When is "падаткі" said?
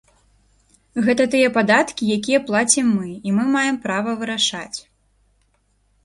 1.57-2.07